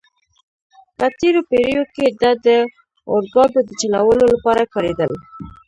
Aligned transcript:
په 0.97 1.05
تېرو 1.19 1.41
پېړیو 1.49 1.83
کې 1.95 2.05
دا 2.21 2.31
د 2.45 2.47
اورګاډو 3.11 3.59
د 3.67 3.69
چلولو 3.81 4.25
لپاره 4.33 4.63
کارېدل. 4.73 5.11